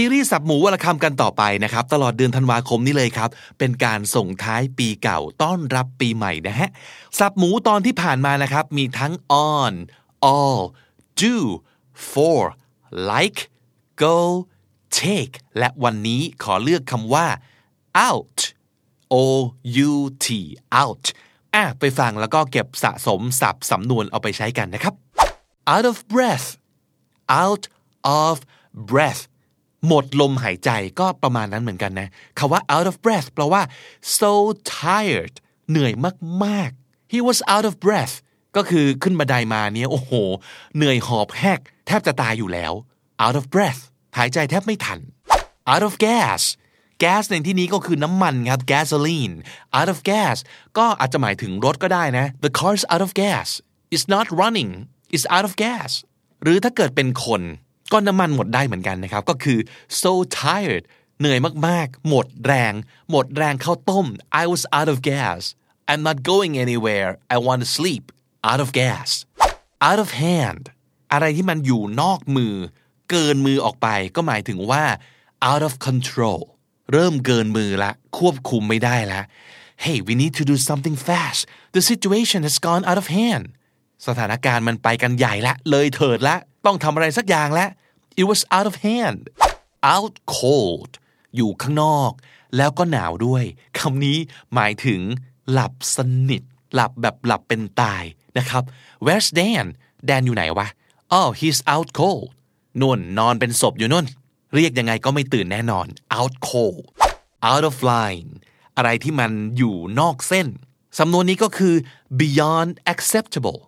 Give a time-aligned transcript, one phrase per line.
[0.00, 6.68] ซีรีส์สับหมูวละคำกันต่อไปนะครับ ตลอดเดือนธันวาคมนี้เลยครับ เป็นการส่งท้ายปีเก่าต้อนรับปีใหม่นะฮะ
[7.18, 9.12] สับหมูตอนที่ผ่านมานะครับ มีทั้ง
[9.52, 9.74] on
[10.34, 10.60] all
[11.22, 11.36] do
[12.12, 12.40] for
[13.10, 13.40] like
[14.04, 14.18] go
[14.98, 17.26] take และวันนี้ขอเลือกคำว่า
[18.08, 18.38] out
[19.12, 19.16] o
[19.88, 19.92] u
[20.24, 20.26] t
[20.80, 21.04] out
[21.54, 24.94] อะไปฟังแล้วก็เก็บสะสมสับสำนวนเอาไปใช้กันนะครับ
[25.72, 26.48] out of breath
[27.44, 27.64] out
[28.20, 28.34] of
[28.90, 29.22] breath
[29.86, 33.62] หมดลมหายใจก็ประมาณนั้นเหมือนกันนะคาว่า out of breath แปลว่า
[34.18, 34.32] so
[34.78, 35.34] tired
[35.70, 35.92] เหนื่อย
[36.44, 38.14] มากๆ he was out of breath
[38.56, 40.12] ก็คือขึ้นบันไดมาเนี่ยโอ้โห
[40.76, 42.72] เหนื่อยหอบแหกแทบจะตายอยู่แล้ว
[43.24, 43.82] out of breath
[44.18, 44.98] หายใจแทบไม่ทัน
[45.70, 46.42] out of gas
[47.04, 49.34] gas ในที่นี้ก็คือน้ำมันครับ gasoline
[49.78, 50.36] out of gas
[50.78, 53.48] ก็อาจจะหมายถึงรถก็ได้นะ the car's out of gas
[53.94, 54.70] it's not running
[55.14, 55.90] it's out of gas
[56.42, 57.42] หรือถ้าเกิดเป็นคน
[57.92, 59.58] ก็น้ำมันหมดได้เหมือนกันนะครับ ก็คือ
[60.02, 60.84] so tired
[61.20, 62.72] เหนื่อยมากๆ หมดแรง
[63.10, 64.06] หมดแรงเข้าต้ม
[64.42, 65.42] I was out of gas
[65.90, 68.04] I'm not going anywhere I want to sleep
[68.50, 69.08] out of gas
[69.88, 70.64] out of hand
[71.12, 72.54] อะไรที่มันอยู่นอกมือ
[73.10, 74.84] เกินมือออกไป ก็หมายถึงว่า
[75.50, 76.40] out of control
[76.92, 79.22] เริ่มเกินมือละ ควบคุมไม่ได้ละ
[79.84, 81.40] Hey we need to do something fast
[81.76, 83.44] the situation has gone out of hand
[84.06, 87.66] สถานการณ์มันไปกันใหญ่ละ เลยเถิดละ ต้องทำอะไรสักอย่างและ
[88.20, 89.20] it was out of hand
[89.94, 90.92] out cold
[91.36, 92.10] อยู่ข้างนอก
[92.56, 93.44] แล้วก็หนาวด้วย
[93.78, 94.18] คำนี้
[94.54, 95.00] หมายถึง
[95.50, 95.98] หลับส
[96.30, 96.42] นิท
[96.74, 98.04] หลับแบบหลับเป็นตาย
[98.38, 98.62] นะครับ
[99.04, 99.66] where's Dan
[100.08, 100.66] Dan อยู่ไหนวะ
[101.18, 102.26] oh he's out cold
[102.80, 104.06] นุ่นนอนเป็นศพอยู่นุ่น
[104.54, 105.86] เรียกยังไงก็ไม่ตื่นแน่นอน
[106.18, 106.84] out cold
[107.50, 108.28] out of line
[108.76, 110.48] อะไรที่มันอยู่นอกเส้น
[110.98, 111.74] สำนวนนี้ก็คือ
[112.20, 113.60] beyond acceptable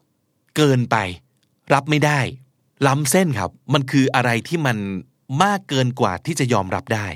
[0.56, 0.97] เกินไป
[1.73, 2.21] รับไม่ได้
[2.87, 4.77] ล้ำเส้นครับ มันคืออะไรที่มัน
[5.43, 7.09] มากเกินกว่าที่จะยอมรับได้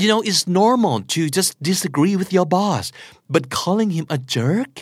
[0.00, 2.84] You know it's normal to just disagree with your boss
[3.34, 4.74] but calling him a jerk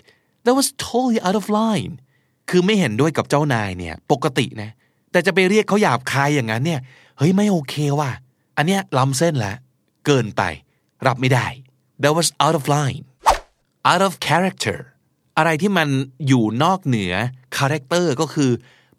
[0.44, 1.92] that was totally out of line
[2.50, 4.70] คือไม่เห็นด้วยกับเจ้านายเนี่ย ปกตินะ
[5.10, 6.80] แต่จะไปเรียกเขาหยาบคายอย่างนั้นเนี่ย
[7.18, 8.10] เฮ้ย ไม่โอเคว่ะ
[8.56, 9.56] อันเนี้ยล้ำเส้นล้ว
[10.06, 10.42] เกินไป
[11.06, 11.46] รับไม่ได้
[12.02, 13.04] that was out of line
[13.90, 14.78] out of character
[15.38, 15.88] อะไรที่มัน
[16.26, 17.14] อยู่นอกเหนือ
[17.56, 18.50] character ก็คือ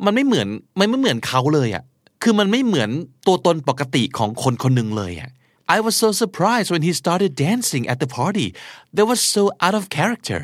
[0.06, 0.48] มันไม่เหมือน
[0.80, 1.84] มันไม่เหมือนเขาเลยอะ่ะ
[2.24, 2.90] คือมันไม่เหมือน
[3.28, 5.30] ตัวตนปกติของคนคนหนึ่งเลยอะ่ะ
[5.76, 8.48] I was so surprised when he started dancing at the party
[8.96, 10.42] that was so out of character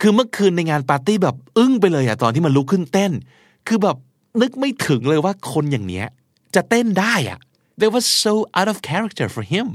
[0.00, 3.12] คือเมื่อคืนในงานปาร์ตี้แบบอึ้งไปเลยอะตอนที่มันลุกขึ้นเต้น
[3.68, 3.96] คือแบบ
[4.40, 6.06] นึกไม่ถึงเลยว่าคนอย่างเนี้ย
[6.54, 7.38] จะเต้นได้อะ
[7.80, 9.68] that was so out of character for him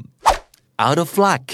[0.86, 1.46] out of luck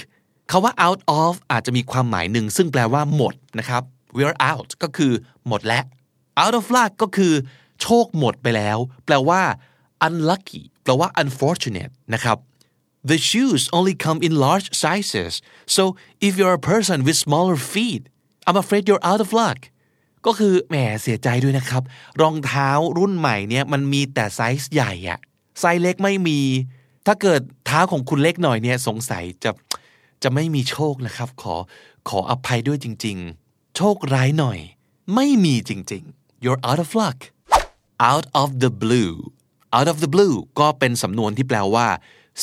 [0.52, 3.84] คาว่า out of อาจจะมีความหมายหนึ่งซึ่งแปลว่าหมดนะครับ
[4.18, 5.12] we're out ก็คือ
[5.48, 5.84] หมดแล้ว
[6.44, 7.34] out of luck ก็คือ
[7.82, 9.42] โชคหมดไปแล้ว แปลว่า
[10.06, 12.38] unlucky แปลว่า unfortunate นะครับ
[13.10, 15.34] the shoes only come in large sizes
[15.76, 15.84] so
[16.28, 18.04] if you're a person with smaller feet
[18.48, 19.60] I'm afraid you're out of luck
[20.26, 21.84] ก็คือแหมเสียใจด้วยนะครับ
[22.22, 25.20] รองเท้ารุ่นใหม่เนี่ยมันมีแต่ไซส์ใหญ่อะ
[25.60, 26.40] ไซส์เล็กไม่มี
[27.06, 29.52] ถ้าเกิดเท้าของคุณเล็กหน่อยเนี่ยสงสัยจะ
[30.24, 31.56] จะไม่มีโชคนะครับ ขอ
[32.10, 33.18] ขออภัยด้วยจริง
[33.48, 34.60] ๆ โชคร้ายหน่อย
[35.16, 37.19] ไม่มีจริง ๆ you're out of luck
[38.11, 39.15] out of the blue
[39.77, 41.89] out of the blue ก็เป็นสำนวนที่แปลว่า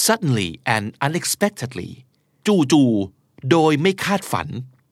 [0.05, 1.89] suddenly and unexpectedly
[2.47, 4.47] จู่ๆโดยไม่คาดฝัน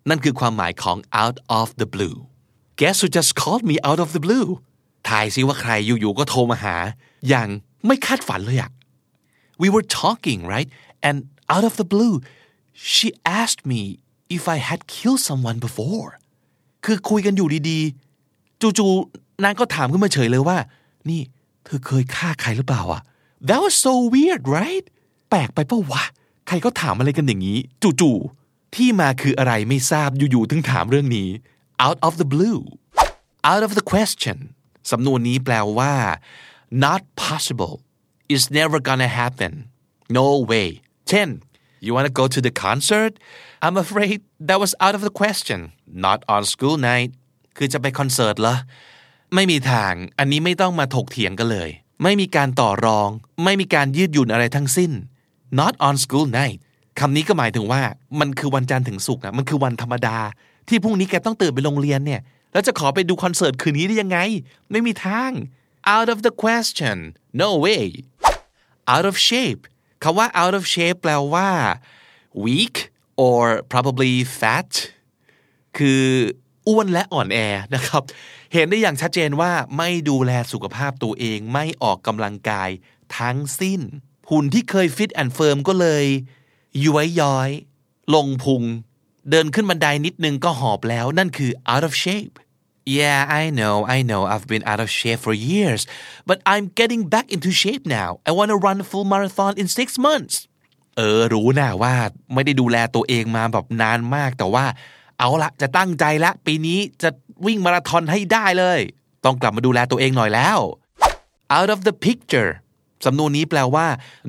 [0.09, 2.17] นั่นคือความหมายของ out of the blue
[2.79, 4.47] guess who just called me out of the blue
[5.09, 6.75] ทายซิว่าใครอยู่ๆก็โทรมาหา
[7.29, 7.47] อย่าง
[7.87, 8.71] ไม่คาดฝันเลยอะ
[9.61, 10.69] we were talking right
[11.07, 11.17] and
[11.53, 12.15] out of the blue
[12.93, 13.07] she
[13.41, 13.81] asked me
[14.37, 16.09] if I had killed someone before
[16.85, 18.04] คือคุยกันอยู่ดีๆ
[18.60, 20.58] จู่ๆนางก็ถามขึ้นมาเฉยเลยว่า
[21.08, 21.20] นี่
[21.64, 23.02] เธอเคยฆ่าใครหรือเปล่าอะ
[23.48, 24.84] That was so weird right
[25.30, 26.04] แปลกไปปะวะ
[26.46, 27.58] ใครก็ถามอะไรกันอย่างนี้
[28.00, 31.28] จู่ๆที่มาคืออะไรไม่ทราบอยู่ๆถึงถามเรื่องนี้
[31.86, 32.60] out of the blue
[33.50, 34.36] out of the question
[34.90, 35.94] สำนวนนี้แปลว่า
[36.84, 37.74] not possible
[38.32, 39.52] it's never gonna happen
[40.18, 40.68] no way
[41.08, 41.28] เช่น
[41.84, 43.12] you wanna go to the concert
[43.64, 44.18] I'm afraid
[44.48, 45.60] that was out of the question
[46.06, 47.10] not on school night
[47.56, 48.56] คือจะไปคอนเสิร์ตเหรอ
[49.34, 51.70] ไม่มีทาง อันนี้ไม่ต้องมาถกเถียงกันเลย
[52.02, 53.08] ไม่มีการต่อรอง
[53.44, 54.92] ไม่มีการยืดหยุ่นอะไรทั้งสิ้น
[55.58, 56.58] not on school night
[57.00, 57.82] คำนี้ก็หมายถึงว่า
[58.20, 60.18] มันคือวันจันทร์ถึงศุกร์อะมันคือวันธรรมดา
[60.68, 62.20] ที่พรุ่งนี้แกต้องตื่นไปโรงเรียนเนี่ย
[62.52, 64.18] แล้วจะขอไปดูคอนเสิร์ตคืนนี้ได้ยังไง
[64.70, 65.30] ไม่มีทาง
[65.94, 66.98] out of the question
[67.42, 67.84] no way
[68.92, 69.62] out of shape
[70.02, 71.48] คำว่า out of shape แปลว่า
[72.46, 72.76] weak
[73.26, 73.42] or
[73.72, 74.70] probably fat
[75.78, 76.04] คือ
[76.68, 77.38] อ้วนและอ่อนแอ
[77.74, 78.02] นะครับ
[78.52, 82.70] เห็นได้อย่างชัดเจนว่าไม่ดูแลสุขภาพตัวเองไม่ออกกำลังกาย
[83.18, 83.80] ทั้งสิ้น
[84.30, 86.04] หุ่นที่เคย fit and firm ก็เลย
[86.84, 87.50] ย้อยย้อย
[88.14, 88.62] ลงพุง
[89.30, 92.36] เดินขึ้นบันไดนิดนึงก็หอบแล้วนั่นคือ out of shape
[93.00, 95.88] Yeah, I know, I know, I've been out of shape for years,
[96.28, 98.10] but I'm getting back into shape now.
[98.28, 100.34] I want to run a full marathon in six months.
[100.96, 101.94] เออรู้นะว่า
[102.34, 104.64] ไม่ได้ดูแลตัวเองมาแบบนานมากแต่ว่า
[105.18, 107.10] เอาละจะตั้งใจละ ปีนี้จะ
[107.46, 108.80] วิ่งมาราธอนให้ได้เลย
[109.24, 110.58] ต้องกลับมาดูแลตัวเองหน่อยแล้ว
[111.56, 112.50] out of the picture
[113.04, 113.86] สำนวนนี้แปลว่า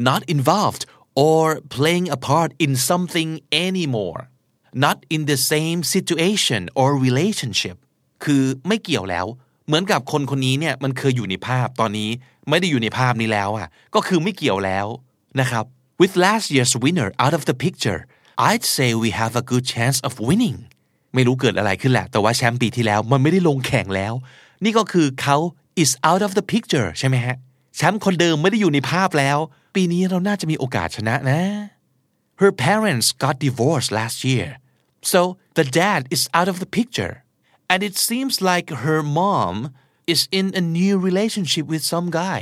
[0.10, 0.84] not involved
[1.28, 1.44] or
[1.76, 3.30] playing a part in something
[3.68, 4.22] anymore
[4.86, 7.78] not in the same situation or relationship
[8.24, 9.26] คือไม่เกี่ยวแล้ว
[9.68, 12.10] เหมือนกับคนคนนี้เนี่ยมันเคยอยู่ในภาพตอนนี้
[12.50, 14.88] ไม่ได้อยู่ในภาพนี้แล้วอะก็คือไม่เกี่ยวแล้ว
[15.40, 15.66] นะครับ
[16.02, 18.00] with last year's winner out of the picture
[18.50, 20.58] I'd say we have a good chance of winning
[21.18, 24.14] ไม่รู้เกิดอะไรขึ้นแหละ แต่ว่าแชมป์ปีที่แล้วมันไม่ได้ลงแข่งแล้ว
[24.64, 25.38] นี่ก็คือเขา
[25.84, 27.36] is out of the picture ใช่ไหมฮะ
[27.76, 29.38] แชมป์คนเดิมไม่ได้อยู่ในภาพแล้ว
[29.76, 31.42] ปีนี้เราน่าจะมีโอกาสชนะนะ
[32.42, 34.50] Her parents got divorced last year
[35.12, 35.20] so
[35.58, 37.14] the dad is out of the picture
[37.72, 39.56] and it seems like her mom
[40.14, 42.40] is in a new relationship with some guy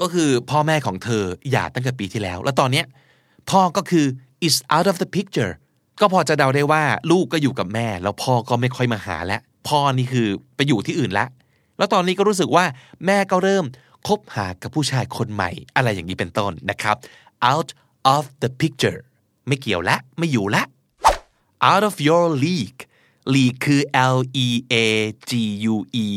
[0.00, 2.86] ก็คือพ่อแม่ของเธอหย่าตั้งแต่ปีที่แล้ว แล้วตอนเนี้ย
[3.50, 4.06] พ่อก็คือ
[4.46, 5.52] is out of the picture
[6.00, 11.26] ก็พอจะเดาได้ว่าลูกก็อยู่กับแม่ แล้วพ่อก็ไม่ค่อยมาหาแล้วพ่อนี่คือไปอยู่ที่อื่นละ
[11.78, 12.64] แล้วตอนนี้ก็รู้สึกว่า
[13.06, 13.64] แม่ก็เริ่ม
[14.06, 16.96] คบหากับผู้ชายคนใหม่ อะไรอย่างนี้เป็นต้นนะครับ
[17.52, 17.70] out
[18.14, 18.98] of the picture
[19.46, 20.62] ไม่เกี่ยวละไม่อยู่ละ
[21.70, 22.80] out of your league
[23.34, 23.80] league คือ
[24.16, 24.74] L E A
[25.30, 25.32] G
[25.72, 26.08] U E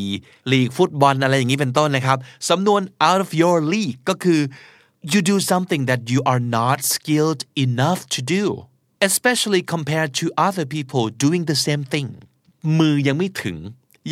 [0.51, 2.17] league ฟุตบอลอะไรอย่างนี้เป็นต้นนะครับ
[2.49, 4.41] สำนวน out of your league ก็คือ
[5.11, 8.43] you do something that you are not skilled enough to do
[9.07, 12.09] especially compared to other people doing the same thing
[12.79, 13.57] มือยังไม่ถึง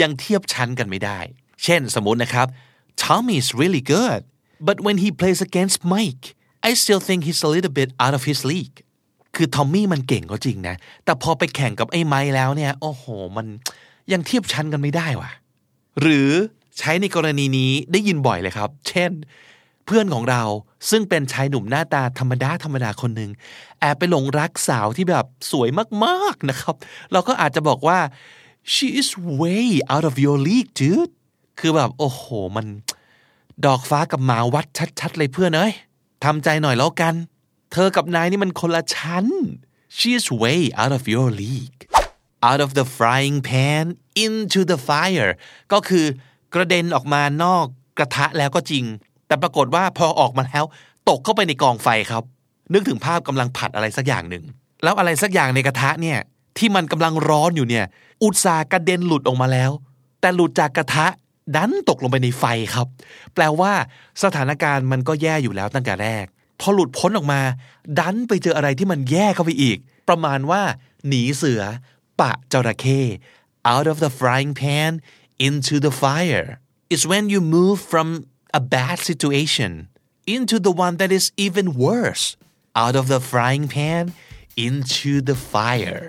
[0.01, 1.19] ยังเทียบชั้นกันไม่ได้
[1.63, 2.47] เช่นสมมตินะครับ
[3.03, 4.21] Tommy is really good
[4.67, 6.25] but when he plays against Mike
[6.69, 8.77] I still think he's a little bit out of his league
[9.35, 10.75] คือทอมมี่มันเก่งก็จริงนะ
[11.05, 13.03] แต่พอไปแข่งกับไอ้ไม้แล้วเนี่ย โอ้โห
[13.37, 13.47] มัน
[14.11, 15.31] ยังเทียบชั้นกันไม่ได้ว่ะ
[16.01, 16.29] หรือ
[16.79, 19.11] ใช้ในกรณีนี้ได้ยินบ่อยเลยครับ เช่น
[19.87, 20.43] เพื่อนของเรา
[20.89, 23.31] ซึ่งเป็นชายหนุ่มหน้าตาธรรมดาธรรมดาคนหนึ่ง
[23.79, 25.69] แอบไปหลงรักสาวที่แบบสวย
[26.03, 26.75] มากๆนะครับ
[27.11, 27.99] เราก็อาจจะบอกว่า
[28.73, 29.09] she is
[29.41, 31.13] way out of your league dude
[31.59, 32.23] คือแบบ โอ้โห
[32.55, 32.67] มัน
[33.65, 34.65] ดอกฟ้ากับหมาวัด
[34.99, 35.73] ชัด ๆ เลยเพื่อนเอ้ย
[36.23, 37.13] ทำใจหน่อยแล้วกัน
[37.71, 39.25] เธอกับนายนี่มันคนละชั้น
[39.97, 41.81] she is way out of your league
[42.49, 43.85] out of the frying pan
[44.23, 45.31] into the fire
[45.73, 46.05] ก็คือ
[46.53, 47.65] กระเด็นออกมานอก
[47.97, 48.85] กระทะแล้วก็จริง
[49.27, 50.63] แต่ปรากฏว่าพอออกมาแล้ว
[51.09, 52.23] ตกเข้าไปในกองไฟครับ
[52.73, 54.43] นึกถึงภาพกำลังผัดอะไรสักอย่างหนึ่ง
[54.83, 56.19] แล้วอะไรสักอย่างในกระทะเนี่ย
[56.57, 57.85] ที่มันกำลังร้อนอยู่เนี่ย
[58.23, 59.71] อุตสาหกระเด็นหลุดออกมาแล้ว
[60.21, 61.07] แต่หลุดจากกระทะ
[61.55, 62.43] ดันตกลงไปในไฟ
[62.75, 62.87] ครับ
[63.33, 63.71] แปลว่า
[64.23, 66.25] สถานการณ์มันก็แย่อยู่แล้วตั้งแต่แรก
[66.59, 67.41] พอหลุดพ้นออกมา
[67.99, 69.77] ดันไปเจออะไรที่มันแย่เข้าไปอีก
[70.09, 70.61] ประมาณว่า
[71.07, 71.61] หนีเสือ
[72.19, 73.01] ปะจระเข้
[73.71, 74.91] out of the frying pan
[75.47, 76.47] into the fire
[76.93, 78.07] is when you move from
[78.59, 79.71] a bad situation
[80.35, 82.25] into the one that is even worse
[82.81, 84.03] out of the frying pan
[84.65, 86.03] into the fire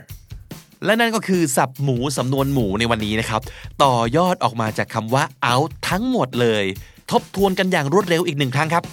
[0.85, 3.40] และนั่นก็คือสับหมูสำนวนหมูในวันนี้นะครับ
[3.83, 6.64] ต่อยอดออกมาจากคำว่า out ทั้งหมดเลย
[7.11, 8.85] ทบทวนกันอย่างรวดเร็วอีกหนึ่งครั้งครับ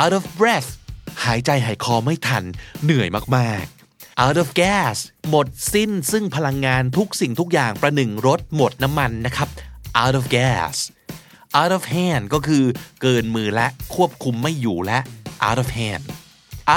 [0.00, 0.70] out of breath
[1.24, 2.44] หายใจหายคอไม่ทัน
[2.84, 4.96] เหนื่อยมากๆ out of gas
[5.30, 9.48] หมดสิ้นซึ่งพลังงานทุกสิ่งทุกอย่างประหนึ่งรถหมดน้ำมันนะครับ
[10.02, 10.74] out of gas
[11.58, 12.64] out of hand ก็คือ
[13.02, 14.98] เกินมือและควบคุมไม่อยู่และ
[15.46, 16.04] out of hand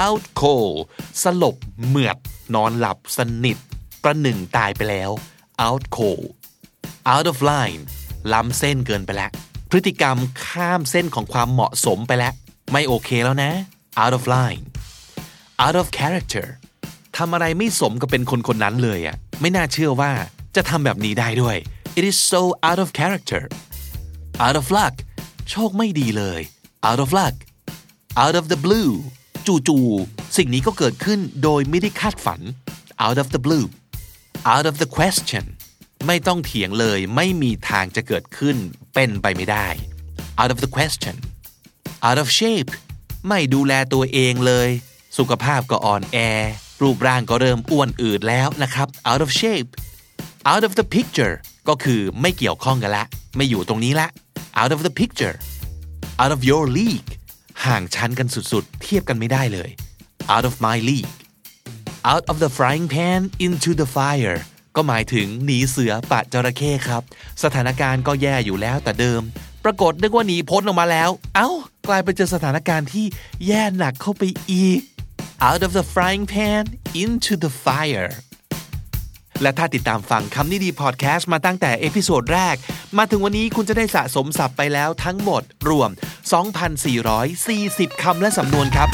[0.02, 0.78] out cold
[1.22, 1.56] สลบ
[1.86, 2.16] เหมือด
[2.54, 3.58] นอนหลับสนิท
[4.02, 5.10] ประหนึ่งตายไปแล้ว
[5.66, 6.26] out cold
[7.12, 7.82] out of line
[8.32, 9.30] ล้ำเส้นเกินไปแล้ว
[9.70, 12.32] พฤติกรรมข้ามเส้นของความเหมาะสมไปแล้ว
[12.72, 13.52] ไม่โอเคแล้วนะ
[14.02, 14.64] out of line
[15.64, 16.46] out of character
[17.16, 20.12] ทำอะไรไม่สมกับเป็นคนคนนั้นเลยอะ่ะไม่น่าเชื่อว่า
[20.56, 21.56] จะทำแบบนี้ได้ด้วย
[21.98, 23.42] it is so out of character
[24.44, 24.94] out of luck
[25.50, 26.40] โชคไม่ดีเลย
[26.88, 27.36] out of luck
[28.22, 28.92] out of the blue
[29.46, 32.40] จู่ๆสิ่งนี้ก็เกิดขึ้นโดยไม่ได้คาดฝัน
[33.04, 33.66] out of the blue
[34.52, 35.44] out of the question
[36.06, 38.56] ไม่ต้องเถียงเลยไม่มีทางจะเกิดขึ้น
[38.94, 39.66] เป็นไปไม่ได้
[40.40, 41.16] out of the question
[42.06, 42.70] out of shape
[43.28, 44.68] ไม่ดูแลตัวเองเลย
[45.18, 46.18] สุขภาพก็อ่อนแอ
[46.82, 49.70] รูปร่างก็เริ่มอ้วนอืดแล้วนะครับ out of shape
[50.50, 51.34] out of the picture
[51.68, 53.04] ก็คือไม่เกี่ยวข้องกันละ
[53.36, 54.08] ไม่อยู่ตรงนี้ละ
[54.60, 55.36] out of the picture
[56.22, 57.10] out of your league
[57.66, 59.70] ห่างชั้นกันสุดๆ เทียบกันไม่ได้เลย
[60.34, 61.14] out of my league
[62.12, 64.38] out of the frying pan into the fire
[64.76, 67.02] ก็หมายถึงหนีเสือปะจระเข้ครับ
[67.42, 69.22] สถานการณ์ก็แย่อยู่แล้วแต่เดิม
[69.64, 71.48] ปรากฏนึกว่าหนีพ้นออกมาแล้ว เอ้า
[71.88, 73.06] กลายไปเจอสถานการณ์ที่
[73.46, 74.80] แย่หนักเข้าไปอีก
[75.48, 76.64] out of the frying pan
[77.02, 78.10] into the fire
[79.42, 82.56] และถ้าติดตามฟังคำนี้ดีพอดแคสต์มาตั้งแต่ episode แรก
[82.98, 85.90] มาถึงวันนี้คุณจะได้สะสมศัพท์ไปแล้วทั้งหมดรวม
[87.16, 88.88] 2,440 คำและสำนวนครับ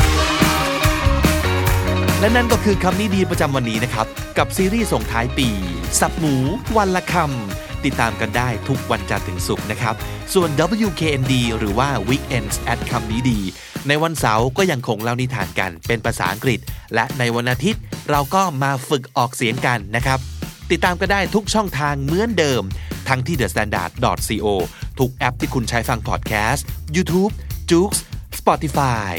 [2.20, 4.06] และนั่นก็คือคำนี้ดีประจำวันนี้นะครับ
[4.38, 5.48] กับซีรีส์ส่งท้ายปี
[6.00, 6.34] ศัพท์หมู
[6.76, 9.94] วันละคำติดตามกันได้ทุกวันจันทร์ถึงศุกร์นะครับ
[10.34, 10.48] ส่วน
[10.86, 13.38] WKND หรือว่า Weekends at คำนี้ดี
[13.88, 16.60] ในวันเสาร์ก็ยังคงเล่านิทานกันเป็นภาษาอังกฤษ
[16.94, 20.18] และในวันอาทิตย์เราก็มาฝึกออกเสียงกันนะครับ
[20.70, 22.62] ติดตามก็ได้ทุกช่องทางเหมือนเดิม
[23.08, 24.46] ทั้งที่ thestandard.co
[24.98, 27.32] ทุกแอปที่คุณใช้ฟังพอดแคสต์ YouTube
[27.70, 27.92] j o o x
[28.38, 29.14] Spotify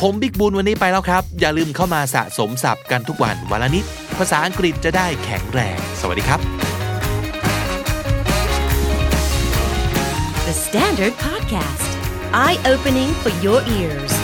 [0.00, 3.84] ผมบิ๊กบูลวันนี้ไปแล้วครับ อย่าลืมเข้ามาสะสมศัพท์กันทุกวันวันละนิด
[4.18, 6.40] ภาษาอังกฤษจะได้แข็งแรง สวัสดีครับ
[10.46, 11.90] The Standard Podcast,
[12.32, 14.19] eye opening for your ears.